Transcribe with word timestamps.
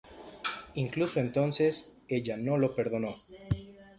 Incluso 0.73 1.19
entonces, 1.19 1.93
ella 2.07 2.35
no 2.35 2.57
lo 2.57 2.73
perdonó. 2.73 3.13